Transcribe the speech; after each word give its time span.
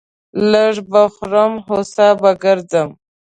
لږ 0.51 0.75
به 0.91 1.01
خورم، 1.13 1.53
هو 1.65 1.77
سا 1.93 2.07
به 2.21 2.31
گرځم. 2.43 2.89